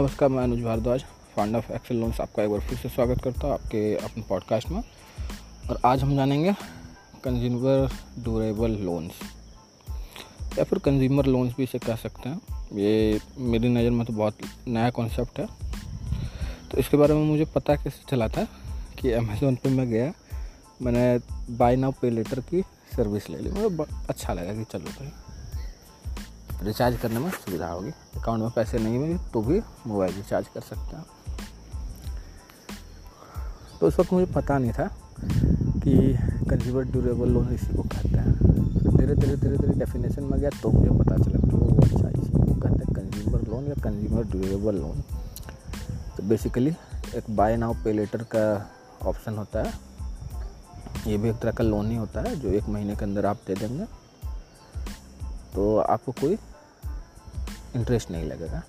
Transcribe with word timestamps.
नमस्कार, 0.00 0.28
मैं 0.28 0.42
Anuj 0.42 0.62
Bhardwaj 0.62 1.02
founder 1.34 1.56
of 1.56 1.70
Excel 1.72 1.98
loans 2.00 2.20
आपका 2.20 2.42
एक 2.42 2.50
बार 2.50 2.60
फिर 2.60 2.78
से 2.78 2.88
स्वागत 2.88 3.20
करता 3.22 3.46
हूँ 3.46 3.52
आपके 3.54 3.80
अपने 3.96 4.22
पॉडकास्ट 4.28 4.68
में। 4.68 4.78
और 5.70 5.80
आज 5.84 6.02
हम 6.02 6.14
जानेंगे 6.16 6.52
कंज्यूमर 7.24 7.90
ड्यूरेबल 8.18 8.76
लोन्स 8.84 9.20
या 10.58 10.64
फिर 10.64 10.78
कंज्यूमर 10.78 11.26
लोन्स 11.26 11.54
भी 11.56 11.62
इसे 11.62 11.78
कह 11.78 11.96
सकते 11.96 12.28
हैं। 12.28 12.40
ये 12.76 13.20
मेरी 13.38 13.68
नज़र 13.68 13.90
में 13.90 14.06
तो 14.06 14.12
बहुत 14.12 14.38
नया 14.68 14.90
कॉन्सेप्ट 14.90 15.40
है। 15.40 15.46
तो 16.70 16.78
इसके 16.78 16.96
बारे 16.96 17.14
में 17.14 17.24
मुझे 17.24 17.44
पता 17.54 17.76
कैसे 17.76 18.04
चला 18.10 18.28
था 18.28 18.46
कि 19.00 19.12
अमेज़ोन 19.12 19.54
पे 19.54 19.68
मैं 19.68 19.88
गया, 19.90 20.12
मैंने 20.82 21.18
बाय 21.56 21.76
नाउ 21.76 21.92
पे 22.02 22.10
लेटर 22.10 22.40
की 22.40 22.62
सर्विस 22.96 23.30
ले 23.30 23.38
ली। 23.38 23.50
मुझे 23.50 23.84
अच्छा 24.08 24.32
लगा 24.32 24.54
कि 24.54 24.64
चलो 24.72 24.90
भाई 24.90 25.12
रिचार्ज 26.62 26.96
करने 27.00 27.18
में 27.18 27.30
सुविधा 27.30 27.68
होगी। 27.68 27.90
अकाउंट 28.20 28.42
में 28.42 28.50
पैसे 28.50 28.78
नहीं 28.78 28.98
होंगे 28.98 29.18
तो 29.32 29.40
भी 29.42 29.60
मोबाइल 29.86 30.14
रिचार्ज 30.14 30.48
कर 30.54 30.60
सकते 30.62 30.96
हैं 30.96 31.04
तो 33.80 33.86
उस 33.86 33.98
वक्त 33.98 34.12
मुझे 34.12 34.26
पता 34.32 34.58
नहीं 34.58 34.72
था 34.72 34.88
कि 35.82 35.92
कंज्यूमर 36.48 36.84
ड्यूरेबल 36.86 37.28
लोन 37.28 37.52
इसी 37.54 37.76
को 37.76 37.82
कहते 37.84 38.08
हैं। 38.10 38.32
धीरे 38.96 39.14
धीरे 39.14 39.36
धीरे 39.36 39.56
धीरे 39.56 39.78
डेफिनेशन 39.78 40.22
में 40.22 40.38
गया 40.40 40.50
तो 40.62 40.70
मुझे 40.70 40.98
पता 40.98 41.16
चला 41.16 41.38
कि 41.40 41.56
वो 41.56 41.82
अच्छा 41.82 42.08
इसी 42.10 42.30
को 42.30 42.54
कहते 42.54 42.78
हैं 42.78 42.94
कंज्यूमर 42.94 43.48
लोन 43.50 43.66
या 43.66 43.74
कंज्यूमर 43.84 44.24
ड्यूरेबल 44.32 44.76
लोन 44.76 45.02
तो 46.16 46.22
बेसिकली 46.28 46.74
एक 47.16 47.30
बाय 47.36 47.56
नाउ 47.56 47.74
पे 47.84 47.92
लेटर 47.92 48.22
का 48.34 48.44
ऑप्शन 49.02 49.36
होता 49.36 49.62
है। 49.62 49.72
ये 51.06 51.16
भी 51.18 51.28
एक 51.28 51.36
तरह 51.36 51.52
का 51.52 51.64
लोन 51.64 51.90
ही 51.90 51.96
होता 51.96 52.20
है, 52.20 52.34
जो 52.36 52.48
एक 52.48 52.68
महीने 52.68 52.96
के 52.96 53.04
अंदर 53.04 53.26
आप 53.26 53.38
दे 53.46 53.54
देंगे। 53.54 53.84
तो 55.54 55.76
आपको 55.78 56.12
कोई 56.12 56.36
इंटरेस्ट 57.76 58.10
नहीं 58.10 58.24
लगेगा। 58.24 58.62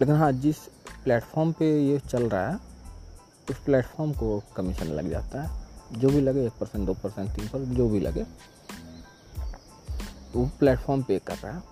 लेकिन 0.00 0.14
हाँ 0.14 0.32
जिस 0.32 0.56
प्लेटफॉर्म 1.04 1.52
पे 1.52 1.82
ये 1.82 1.98
चल 1.98 2.28
रहा 2.28 2.48
है, 2.48 2.56
उस 3.50 3.56
प्लेटफॉर्म 3.64 4.12
को 4.12 4.42
कमीशन 4.56 4.84
लग 4.84 5.10
जाता 5.10 5.42
है। 5.42 5.68
जो 5.92 6.08
भी 6.08 6.20
लगे, 6.20 6.46
एक 6.46 6.52
परसेंट, 6.52 6.86
दो 6.86 6.94
परसेंट, 6.94 7.30
तीन 7.30 7.48
परसेंट, 7.48 7.76
जो 7.76 7.88
भी 7.88 8.00
लगे, 8.00 8.22
वो 10.32 10.50
प्लेटफॉर्म 10.58 11.02
पे 11.02 11.18
कर 11.18 11.36
रहा 11.36 11.52
है। 11.52 11.62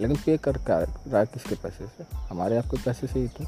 लेकिन 0.00 0.16
पे 0.16 0.36
कर 0.36 0.54
रहा 0.54 1.20
है 1.20 1.26
किसके 1.26 1.54
पैसे 1.54 1.86
से? 1.86 2.16
हमारे 2.16 2.56
आपके 2.56 2.76
पैसे 2.76 3.06
से 3.06 3.20
ही 3.20 3.28
तो। 3.28 3.44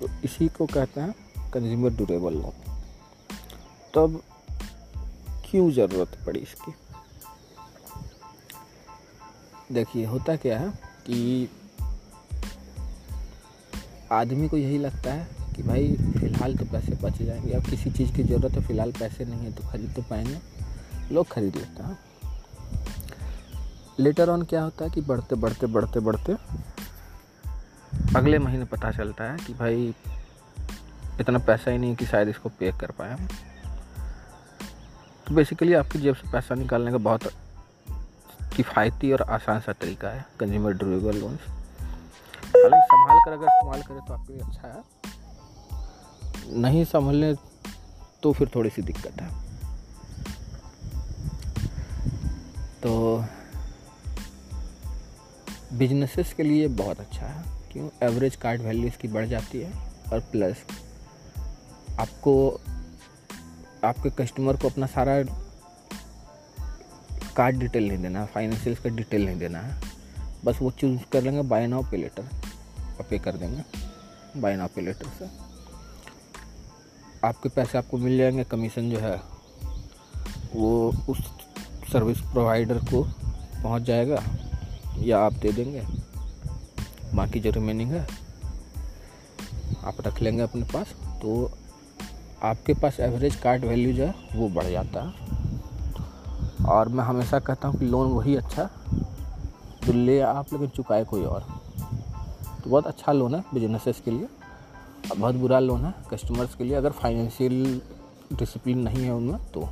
तो 0.00 0.08
इसी 0.24 0.48
को 0.48 0.66
कहते 0.66 1.00
हैं 1.00 1.14
कंज्यूमर 1.50 1.90
ड्यूरेबल 1.90 2.34
लोन 2.34 2.52
तब 3.94 4.22
क्यों 5.50 5.70
ज़रूरत 5.70 6.18
पड़ी 6.26 6.40
इसकी? 6.40 6.72
देखिए, 9.72 10.06
होता 10.06 10.36
क्या 10.36 10.58
है 10.58 10.70
कि 11.06 11.48
आदमी 14.12 14.48
को 14.48 14.56
यही 14.56 14.78
लगता 14.78 15.12
है 15.12 15.28
कि 15.56 15.62
भाई, 15.62 15.96
फ़िलहाल 15.96 16.56
तो 16.56 16.64
पैसे 16.64 16.92
बच 16.92 17.22
जाएँगे। 17.22 17.52
अब 17.52 17.62
किसी 17.62 17.90
चीज़ 17.90 18.12
की 18.12 18.22
ज़रूरत 18.22 18.52
है, 18.52 18.62
फ़िलहाल 18.62 18.92
पैसे 18.92 19.24
नहीं 19.24 19.40
है 19.40 19.52
तो 19.52 19.62
खरीद 19.68 19.92
तो 19.96 20.02
पाएँगे। 20.02 20.38
लोग 21.14 21.28
खरीद 21.28 21.56
लेते 21.56 21.82
हैं। 21.82 21.98
लेटर 23.98 24.30
ऑन 24.30 24.42
क्या 24.42 24.62
होता 24.62 24.84
है 24.84 24.90
कि 24.90 25.00
बढ़ते 25.00 25.34
बढ़ते 25.34 25.66
बढ़ते 25.66 26.00
बढ़ते 26.00 26.32
अगले 28.16 28.38
महीने 28.38 28.64
पता 28.64 28.90
चलता 28.90 29.32
है 29.32 29.38
कि 29.38 29.54
भाई, 29.54 29.94
इतना 31.20 31.38
पैसा 31.38 31.70
ही 31.70 31.78
नहीं 31.78 31.96
कि 31.96 32.06
शायद 32.06 32.28
इसको 32.28 32.48
पे 32.48 32.72
कर 32.72 32.90
पाए। 32.90 33.16
तो 35.26 35.34
बेसिकली 35.34 35.74
आपकी 35.74 35.98
जेब 35.98 36.14
से 36.14 36.32
पैसा 36.32 36.54
निकालने 36.54 36.90
का 36.90 36.98
बहुत 36.98 37.26
किफ़ायती 38.56 39.12
और 39.12 39.22
आसान 39.22 39.60
सा 39.60 39.72
तरीका 39.72 40.08
है 40.08 40.24
कंज्यूमर 40.40 40.72
ड्यूरेबल 40.72 41.18
लोन्स 41.18 41.40
हालाँकि 42.56 42.86
संभाल 42.86 43.18
कर 43.24 43.32
अगर 43.32 43.46
इस्तेमाल 43.46 43.82
करें 43.82 44.00
तो 44.06 44.14
आपके 44.14 44.32
लिए 44.32 44.42
अच्छा 44.42 44.68
है। 44.68 44.82
नहीं 46.60 46.84
संभलने 46.84 47.34
तो 48.22 48.32
फिर 48.32 48.50
थोड़ी 48.54 48.70
सी 48.70 48.82
दिक्कत 48.82 49.20
है। 49.20 49.28
तो 52.82 53.24
बिजनेसेस 55.72 56.32
के 56.32 56.42
लिए 56.42 56.68
बहुत 56.68 57.00
अच्छा 57.00 57.26
है, 57.26 57.44
क्यों? 57.72 57.88
एवरेज 58.02 58.36
कार्ड 58.36 58.62
वैल्यू 58.62 58.86
इसकी 58.86 59.08
बढ़ 59.08 59.26
जाती 59.26 59.60
है 59.60 59.72
और 60.12 60.20
प्लस 60.20 60.64
आपको, 62.00 62.60
आपके 63.84 64.10
कस्टमर 64.10 64.56
को 64.56 64.68
अपना 64.68 64.86
सारा 64.86 65.14
कार्ड 67.36 67.56
डिटेल 67.56 67.88
नहीं 67.88 67.98
देना 67.98 68.24
फाइनेंशियल 68.24 68.76
का 68.76 68.88
डिटेल 68.88 69.24
नहीं 69.26 69.38
देना 69.38 69.58
है। 69.58 69.80
बस 70.44 70.58
वो 70.62 70.70
चूज़ 70.70 71.00
कर 71.12 71.22
लेंगे 71.22 71.42
बाय 71.42 71.66
नाउ 71.66 71.82
पे 71.82 71.96
लेटर 71.96 72.28
पे 73.10 73.18
कर 73.18 73.32
देंगे 73.32 73.62
बाय 74.40 74.56
नाउ 74.56 74.68
पे 74.68 74.80
लेटर 74.80 75.06
से। 75.18 75.28
आपके 77.26 77.48
पैसे 77.48 77.78
आपको 77.78 77.98
मिल 77.98 78.18
जाएँगे 78.18 78.44
कमीशन 78.44 78.90
जो 78.90 78.98
है, 78.98 79.20
वो 80.54 80.92
उस 81.08 81.18
सर्विस 81.92 82.20
प्रोवाइडर 82.20 82.78
को 82.78 83.02
पहुँच 83.62 83.82
जाएगा, 83.82 84.22
या 84.98 85.18
आप 85.18 85.32
दे 85.32 85.52
देंगे। 85.52 85.82
बाकी 87.14 87.40
जो 87.40 87.50
रिमेनिंग 87.50 87.92
है, 87.92 88.06
आप 89.84 90.06
रख 90.06 90.22
लेंगे 90.22 90.42
अपने 90.42 90.62
पास 90.62 90.94
तो 91.22 91.58
आपके 92.42 92.74
पास 92.74 93.00
एवरेज 93.00 93.36
कार्ड 93.36 93.64
वैल्यू 93.64 93.92
जो 93.92 94.06
है, 94.06 94.14
वो 94.34 94.48
बढ़ 94.48 94.64
जाता 94.64 95.02
है। 95.02 95.33
और 96.68 96.88
मैं 96.88 97.04
हमेशा 97.04 97.38
कहता 97.38 97.68
हूँ 97.68 97.78
कि 97.78 97.86
लोन 97.86 98.12
वही 98.12 98.36
अच्छा 98.36 98.68
जो 99.84 99.92
ले 99.92 100.20
आप, 100.20 100.52
लेकिन 100.52 100.68
चुकाए 100.68 101.04
कोई 101.04 101.24
और। 101.24 101.40
तो 102.64 102.70
बहुत 102.70 102.86
अच्छा 102.86 103.12
लोन 103.12 103.34
है 103.34 103.44
बिजनेसेस 103.54 104.00
के 104.04 104.10
लिए। 104.10 104.28
और 105.04 105.18
बहुत 105.18 105.34
बुरा 105.34 105.58
लोन 105.58 105.84
है 105.84 105.94
कस्टमर्स 106.10 106.54
के 106.54 106.64
लिए। 106.64 106.74
अगर 106.74 106.90
फाइनेंशियल 106.92 107.80
डिसिप्लिन 108.32 108.78
नहीं 108.78 109.04
है 109.04 109.14
उनमें 109.14 109.44
तो 109.52 109.68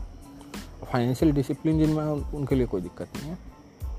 फाइनेंशियल 0.92 1.32
डिसिप्लिन 1.32 1.78
जिनमें 1.78 2.04
उनके 2.04 2.54
लिए 2.54 2.66
कोई 2.66 2.80
दिक्कत 2.80 3.16
नहीं 3.16 3.30
है। 3.30 3.38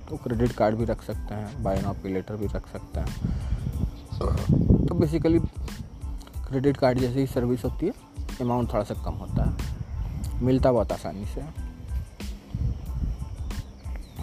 तो 0.10 0.18
क्रेडिट 0.18 0.52
कार्ड 0.52 0.76
भी 0.76 0.86
रख 0.86 1.04
सकते 1.04 1.34
हैं 1.34 1.64
बाय 1.64 1.82
नाउ 1.82 1.94
पे 1.94 2.10
लेटर 2.10 2.36
भी 2.36 2.48
रख 2.48 2.68
सकते 2.68 3.00
हैं। 3.00 4.88
तो 4.88 4.96
बेसिकली 4.96 5.40
क्रेडिट 5.40 6.78
कार्ड 6.78 7.00
जैसी 7.00 7.20
ही 7.20 7.28
सर्विस 7.28 7.64
होती 7.66 7.86
है 7.86 7.94
अमाउंट 8.42 8.74
थोड़ा 8.74 8.84
सा 8.84 8.94
कम 9.04 9.14
होता 9.14 9.44
है। 9.44 10.42
मिलता 10.42 10.72
बहुत 10.72 10.92
आसानी 10.92 11.26
से। 11.26 11.63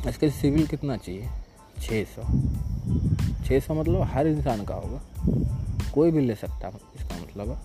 इसके 0.09 0.31
सिविल 0.31 0.67
कितना 0.67 0.97
चाहिए? 0.97 1.29
छः 1.83 2.05
सौ। 2.05 2.23
छः 3.45 3.61
सौ 3.61 3.75
मतलब 3.75 4.03
हर 4.03 4.27
इंसान 4.27 4.65
का 4.65 4.75
होगा। 4.75 5.01
कोई 5.95 6.11
भी 6.11 6.21
ले 6.21 6.35
सकता 6.35 6.69
है, 6.69 6.73
इसका 6.97 7.17
मतलब 7.17 7.51
है। 7.51 7.59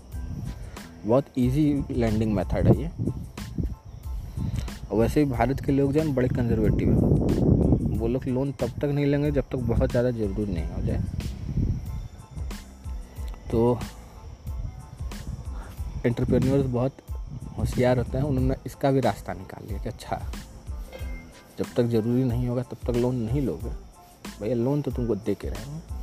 बहुत 1.06 1.26
इजी 1.38 1.84
लैंडिंग 1.90 2.32
मेथड 2.32 2.68
है 2.68 2.82
ये। 2.82 2.90
और 4.90 4.98
वैसे 4.98 5.20
ही 5.20 5.26
भारत 5.26 5.60
के 5.60 5.72
लोग 5.72 5.92
जो 5.92 6.00
है, 6.00 6.14
बड़े 6.14 6.28
कंजर्वेटिव 6.28 6.90
है। 6.90 6.96
वो 7.98 8.08
लोग 8.08 8.26
लोन 8.26 8.52
तब 8.52 8.68
तक 8.68 8.84
नहीं 8.84 9.06
लेंगे 9.06 9.30
जब 9.30 9.44
तक 9.50 9.56
बहुत 9.56 9.90
ज़्यादा 9.90 10.10
ज़रूरी 10.10 10.52
नहीं 10.52 10.66
हो 10.66 10.82
जाए। 10.82 11.02
तो 13.50 13.78
एंटरप्रेन्योर्स 16.06 16.66
बहुत 16.66 16.92
होशियार 17.58 17.98
होते 17.98 18.18
हैं, 18.18 18.24
उन्होंने 18.24 18.54
इसका 18.66 18.90
भी 18.90 19.00
रास्ता 19.00 19.32
निकाल 19.32 19.66
लिया 19.68 19.78
कि 19.78 19.88
अच्छा 19.88 20.16
जब 21.58 21.66
तक 21.76 21.82
ज़रूरी 21.82 22.24
नहीं 22.24 22.48
होगा, 22.48 22.62
तब 22.62 22.76
तक 22.84 22.96
लोन 22.96 23.16
नहीं 23.16 23.42
लोगे। 23.42 23.70
भैया 24.40 24.54
लोन 24.54 24.82
तो 24.82 24.90
तुमको 24.90 25.14
दे 25.16 25.34
के 25.34 25.48
रहेंगे 25.48 25.94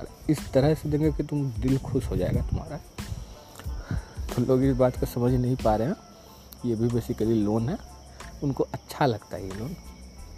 और 0.00 0.08
इस 0.30 0.50
तरह 0.52 0.74
से 0.74 0.88
देंगे 0.88 1.12
कि 1.12 1.22
तुम 1.22 1.50
दिल 1.52 1.78
खुश 1.78 2.06
हो 2.06 2.16
जाएगा 2.16 2.42
तुम्हारा। 2.42 2.76
तो 4.28 4.42
लोग 4.42 4.62
इस 4.62 4.76
बात 4.76 4.98
को 5.00 5.06
समझ 5.06 5.32
नहीं 5.32 5.56
पा 5.56 5.74
रहे 5.76 5.88
हैं। 5.88 5.96
ये 6.66 6.74
भी 6.74 6.88
बेसिकली 6.88 7.34
लोन 7.34 7.68
है। 7.68 7.78
उनको 8.42 8.64
अच्छा 8.64 9.06
लगता 9.06 9.36
है 9.36 9.42
ये 9.44 9.54
लोन 9.54 9.74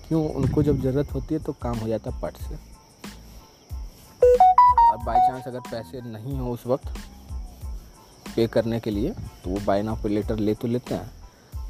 क्यों? 0.09 0.29
उनको 0.31 0.63
जब 0.63 0.81
ज़रूरत 0.81 1.13
होती 1.15 1.35
है 1.35 1.41
तो 1.41 1.53
काम 1.53 1.79
हो 1.79 1.89
जाता 1.89 2.11
है 2.11 2.21
पट 2.21 2.37
से। 2.39 2.55
और 4.83 5.05
बाई 5.05 5.19
चांस 5.19 5.47
अगर 5.47 5.61
पैसे 5.61 6.01
नहीं 6.03 6.39
हो 6.39 6.53
उस 6.53 6.67
वक्त 6.67 6.95
पे 8.37 8.47
करने 8.47 8.81
के 8.81 8.91
लिए 8.91 9.11
तो 9.45 9.51
वो 9.51 9.61
बाय 9.67 9.83
नाउ 9.83 9.97
पे 10.03 10.09
लेटर 10.09 10.37
ले 10.39 10.55
तो 10.55 10.69
लेते 10.69 10.95
हैं। 10.95 11.11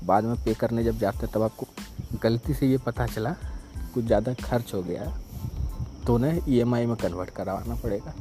बाद 0.05 0.25
में 0.25 0.43
पे 0.44 0.55
करने 0.55 0.85
जब 0.85 0.99
जाते 0.99 1.19
हैं, 1.19 1.29
तब 1.35 1.43
आपको 1.43 1.67
गलती 2.22 2.55
से 2.55 2.67
ये 2.67 2.78
पता 2.78 3.06
चला, 3.06 3.34
कुछ 3.94 4.05
ज़्यादा 4.05 4.34
खर्च 4.34 4.75
हो 4.75 4.82
गया 4.82 5.12
तो 6.06 6.14
उन्हें 6.14 6.40
ई 6.49 6.62
में 6.64 6.96
कन्वर्ट 6.96 7.31
करवाना 7.31 7.75
पड़ेगा। 7.75 8.14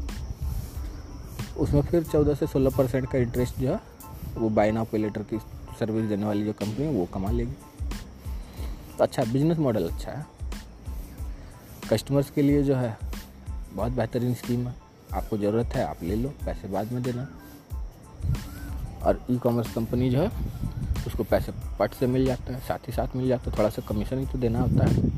उसमें 1.57 1.81
फिर 1.81 2.03
चौदह 2.03 2.33
से 2.33 2.47
सोलह 2.47 2.75
परसेंट 2.77 3.09
का 3.11 3.17
इंटरेस्ट 3.17 3.59
जो 3.59 3.71
है, 3.71 3.79
वो 4.35 4.49
बाय 4.49 4.71
नाउ 4.71 4.85
की 4.93 5.39
सर्विस 5.79 6.05
देने 6.05 6.25
वाली 6.25 6.45
जो 6.45 6.53
कंपनी 6.53 6.85
है, 6.85 6.91
वो 6.91 7.05
कमा 7.05 7.31
लेगी। 7.31 7.53
तो 8.97 9.03
अच्छा 9.03 9.23
बिज़नेस 9.23 9.57
मॉडल 9.57 9.87
अच्छा 9.89 10.11
है। 10.11 10.25
कस्टमर्स 11.89 12.29
के 12.29 12.41
लिए 12.41 12.63
जो 12.63 12.75
है, 12.75 12.97
बहुत 13.73 13.91
बेहतरीन 13.91 14.33
स्कीम 14.33 14.67
है। 14.67 14.75
आपको 15.13 15.37
ज़रूरत 15.37 15.75
है, 15.75 15.83
आप 15.83 16.03
ले 16.03 16.15
लो, 16.15 16.29
पैसे 16.45 16.67
बाद 16.67 16.91
में 16.91 17.01
देना। 17.03 17.27
और 19.03 19.25
ई 19.31 19.37
कॉमर्स 19.37 19.73
कंपनी 19.73 20.09
जो 20.09 20.21
है 20.21 20.29
उसको 21.07 21.23
पैसे 21.23 21.51
पट 21.79 21.93
से 21.93 22.07
मिल 22.07 22.25
जाता 22.25 22.53
है, 22.53 22.59
साथ 22.59 22.87
ही 22.87 22.93
साथ 22.93 23.15
मिल 23.15 23.27
जाता 23.27 23.49
है, 23.49 23.57
थोड़ा 23.57 23.69
सा 23.69 23.81
कमीशन 23.87 24.19
ही 24.19 24.25
तो 24.25 24.37
देना 24.37 24.61
होता 24.61 24.87
है। 24.87 25.11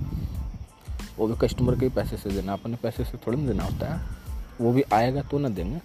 वो 1.17 1.27
भी 1.27 1.35
कस्टमर 1.41 1.79
के 1.79 1.89
पैसे 1.91 2.17
से 2.17 2.29
देना, 2.31 2.53
अपने 2.53 2.75
पैसे 2.83 3.03
से 3.05 3.17
थोड़ा 3.17 3.37
ना 3.37 3.47
देना 3.47 3.63
होता 3.63 3.93
है। 3.93 4.19
वो 4.61 4.71
भी 4.71 4.83
आएगा 4.93 5.21
तो 5.21 5.37
ना 5.39 5.49
देंगे। 5.49 5.79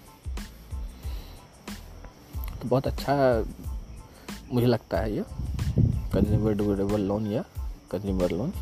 तो 2.53 2.67
बहुत 2.67 2.87
अच्छा 2.87 3.43
मुझे 4.51 4.67
लगता 4.67 4.97
है 4.97 5.15
ये 5.15 5.23
कंज्यूमर 6.13 6.53
ड्यूरेबल 6.53 7.01
लोन 7.01 7.25
या 7.27 7.43
कंज्यूमर 7.91 8.31
लोन 8.31 8.53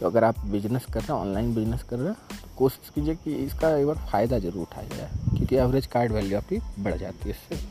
तो 0.00 0.06
अगर 0.06 0.24
आप 0.24 0.44
बिज़नेस 0.46 0.84
कर 0.84 1.00
रहे 1.00 1.12
हैं 1.12 1.20
ऑनलाइन 1.20 1.54
बिज़नेस 1.54 1.82
कर 1.82 1.98
रहे 1.98 2.08
हैं 2.08 2.16
तो 2.32 2.48
कोशिश 2.56 2.90
कीजिए 2.94 3.14
कि 3.14 3.34
इसका 3.36 3.76
एक 3.76 3.86
बार 3.86 4.06
फ़ायदा 4.10 4.38
ज़रूर 4.38 4.62
उठाया 4.62 4.88
जाए, 4.88 5.10
क्योंकि 5.28 5.56
एवरेज 5.56 5.86
कार्ड 5.86 6.12
वैल्यू 6.12 6.38
आपकी 6.38 6.58
बढ़ 6.78 6.96
जाती 6.96 7.28
है 7.28 7.30
इससे। 7.30 7.64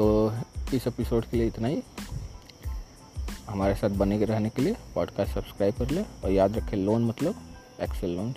तो 0.00 0.32
इस 0.74 0.86
एपिसोड 0.86 1.24
के 1.24 1.36
लिए 1.36 1.46
इतना 1.46 1.68
ही। 1.68 1.82
हमारे 3.48 3.74
साथ 3.74 3.88
बने 3.88 4.18
के 4.18 4.24
रहने 4.24 4.48
के 4.48 4.62
लिए 4.62 4.76
पॉडकास्ट 4.94 5.34
सब्सक्राइब 5.34 5.74
कर 5.74 5.90
लें 5.90 6.04
और 6.24 6.30
याद 6.30 6.56
रखें 6.56 6.76
लोन 6.76 7.04
मतलब 7.04 7.34
एक्सेल 7.80 8.10
लोन्स 8.10 8.36